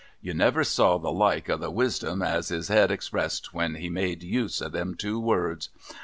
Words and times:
You 0.19 0.33
never 0.33 0.63
saw 0.63 0.97
the 0.97 1.11
like 1.11 1.47
of 1.47 1.59
the 1.59 1.69
wisdom 1.69 2.23
as 2.23 2.47
his 2.47 2.71
Ed 2.71 2.89
expressed, 2.89 3.53
when 3.53 3.75
he 3.75 3.87
made 3.87 4.23
use 4.23 4.59
of 4.59 4.71
them 4.71 4.95
two 4.95 5.19
words. 5.19 5.69